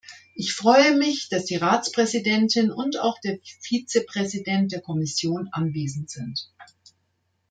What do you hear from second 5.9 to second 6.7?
sind.